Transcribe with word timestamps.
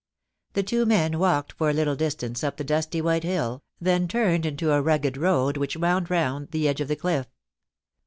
The 0.53 0.63
t^'o 0.63 0.87
men 0.87 1.19
walked 1.19 1.51
for 1.53 1.69
a 1.69 1.73
little 1.73 1.95
distance 1.95 2.43
up 2.43 2.57
the 2.57 2.63
dusty 2.63 3.01
white 3.01 3.23
hill, 3.23 3.61
then 3.79 4.07
turned 4.07 4.47
into 4.47 4.71
a 4.71 4.81
rugged 4.81 5.15
road 5.15 5.57
which 5.57 5.77
wound 5.77 6.09
round 6.09 6.49
the 6.49 6.67
edge 6.67 6.81
of 6.81 6.87
the 6.87 6.95
cliff. 6.95 7.27